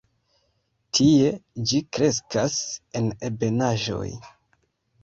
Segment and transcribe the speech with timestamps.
[0.99, 1.27] Tie
[1.73, 2.57] ĝi kreskas
[3.03, 4.07] en ebenaĵoj.